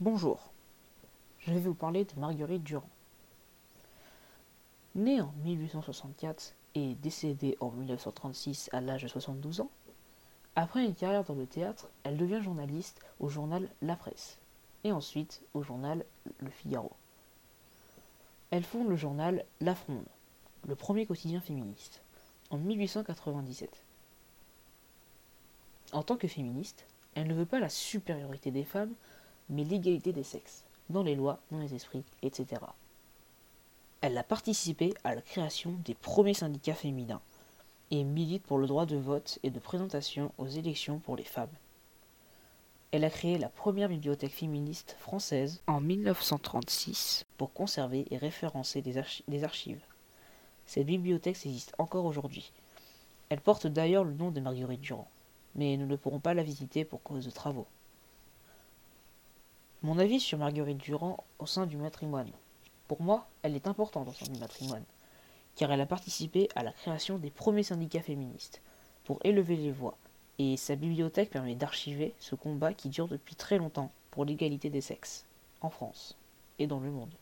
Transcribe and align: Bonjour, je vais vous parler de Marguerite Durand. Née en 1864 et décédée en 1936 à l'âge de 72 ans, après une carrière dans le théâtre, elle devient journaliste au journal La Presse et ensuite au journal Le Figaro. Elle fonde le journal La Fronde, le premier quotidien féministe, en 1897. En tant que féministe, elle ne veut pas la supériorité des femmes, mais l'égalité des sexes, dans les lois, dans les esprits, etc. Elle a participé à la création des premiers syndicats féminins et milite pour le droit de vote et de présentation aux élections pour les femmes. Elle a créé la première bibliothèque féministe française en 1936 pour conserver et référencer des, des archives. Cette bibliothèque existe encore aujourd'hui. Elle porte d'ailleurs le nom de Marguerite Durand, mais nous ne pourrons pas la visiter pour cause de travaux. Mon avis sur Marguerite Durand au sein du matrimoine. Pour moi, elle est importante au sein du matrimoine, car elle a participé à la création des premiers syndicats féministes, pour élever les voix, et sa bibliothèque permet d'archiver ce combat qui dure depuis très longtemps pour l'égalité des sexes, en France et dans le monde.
Bonjour, 0.00 0.52
je 1.40 1.52
vais 1.52 1.58
vous 1.58 1.74
parler 1.74 2.04
de 2.04 2.20
Marguerite 2.20 2.62
Durand. 2.62 2.88
Née 4.94 5.20
en 5.20 5.32
1864 5.42 6.54
et 6.76 6.94
décédée 6.94 7.56
en 7.58 7.72
1936 7.72 8.70
à 8.72 8.80
l'âge 8.80 9.02
de 9.02 9.08
72 9.08 9.60
ans, 9.60 9.72
après 10.54 10.84
une 10.84 10.94
carrière 10.94 11.24
dans 11.24 11.34
le 11.34 11.48
théâtre, 11.48 11.88
elle 12.04 12.16
devient 12.16 12.40
journaliste 12.40 13.00
au 13.18 13.28
journal 13.28 13.68
La 13.82 13.96
Presse 13.96 14.38
et 14.84 14.92
ensuite 14.92 15.42
au 15.52 15.64
journal 15.64 16.04
Le 16.38 16.50
Figaro. 16.50 16.92
Elle 18.52 18.62
fonde 18.62 18.90
le 18.90 18.96
journal 18.96 19.44
La 19.60 19.74
Fronde, 19.74 20.06
le 20.68 20.76
premier 20.76 21.06
quotidien 21.06 21.40
féministe, 21.40 22.02
en 22.50 22.58
1897. 22.58 23.82
En 25.90 26.04
tant 26.04 26.16
que 26.16 26.28
féministe, 26.28 26.86
elle 27.16 27.26
ne 27.26 27.34
veut 27.34 27.46
pas 27.46 27.58
la 27.58 27.68
supériorité 27.68 28.52
des 28.52 28.62
femmes, 28.62 28.94
mais 29.50 29.64
l'égalité 29.64 30.12
des 30.12 30.22
sexes, 30.22 30.64
dans 30.90 31.02
les 31.02 31.14
lois, 31.14 31.38
dans 31.50 31.58
les 31.58 31.74
esprits, 31.74 32.04
etc. 32.22 32.62
Elle 34.00 34.16
a 34.16 34.22
participé 34.22 34.94
à 35.04 35.14
la 35.14 35.22
création 35.22 35.76
des 35.84 35.94
premiers 35.94 36.34
syndicats 36.34 36.74
féminins 36.74 37.20
et 37.90 38.04
milite 38.04 38.44
pour 38.44 38.58
le 38.58 38.66
droit 38.66 38.86
de 38.86 38.96
vote 38.96 39.38
et 39.42 39.50
de 39.50 39.58
présentation 39.58 40.32
aux 40.38 40.46
élections 40.46 40.98
pour 40.98 41.16
les 41.16 41.24
femmes. 41.24 41.48
Elle 42.90 43.04
a 43.04 43.10
créé 43.10 43.36
la 43.36 43.48
première 43.48 43.88
bibliothèque 43.88 44.32
féministe 44.32 44.96
française 44.98 45.60
en 45.66 45.80
1936 45.80 47.26
pour 47.36 47.52
conserver 47.52 48.06
et 48.10 48.16
référencer 48.16 48.80
des, 48.80 49.02
des 49.26 49.44
archives. 49.44 49.82
Cette 50.64 50.86
bibliothèque 50.86 51.44
existe 51.44 51.74
encore 51.78 52.06
aujourd'hui. 52.06 52.52
Elle 53.28 53.40
porte 53.40 53.66
d'ailleurs 53.66 54.04
le 54.04 54.14
nom 54.14 54.30
de 54.30 54.40
Marguerite 54.40 54.80
Durand, 54.80 55.08
mais 55.54 55.76
nous 55.76 55.86
ne 55.86 55.96
pourrons 55.96 56.20
pas 56.20 56.34
la 56.34 56.42
visiter 56.42 56.84
pour 56.84 57.02
cause 57.02 57.26
de 57.26 57.30
travaux. 57.30 57.66
Mon 59.82 60.00
avis 60.00 60.18
sur 60.18 60.38
Marguerite 60.38 60.78
Durand 60.78 61.22
au 61.38 61.46
sein 61.46 61.64
du 61.64 61.76
matrimoine. 61.76 62.32
Pour 62.88 63.00
moi, 63.00 63.28
elle 63.42 63.54
est 63.54 63.68
importante 63.68 64.08
au 64.08 64.12
sein 64.12 64.28
du 64.32 64.40
matrimoine, 64.40 64.82
car 65.54 65.70
elle 65.70 65.80
a 65.80 65.86
participé 65.86 66.48
à 66.56 66.64
la 66.64 66.72
création 66.72 67.16
des 67.16 67.30
premiers 67.30 67.62
syndicats 67.62 68.02
féministes, 68.02 68.60
pour 69.04 69.20
élever 69.22 69.54
les 69.54 69.70
voix, 69.70 69.96
et 70.40 70.56
sa 70.56 70.74
bibliothèque 70.74 71.30
permet 71.30 71.54
d'archiver 71.54 72.12
ce 72.18 72.34
combat 72.34 72.74
qui 72.74 72.88
dure 72.88 73.06
depuis 73.06 73.36
très 73.36 73.56
longtemps 73.56 73.92
pour 74.10 74.24
l'égalité 74.24 74.68
des 74.68 74.80
sexes, 74.80 75.26
en 75.60 75.70
France 75.70 76.16
et 76.58 76.66
dans 76.66 76.80
le 76.80 76.90
monde. 76.90 77.14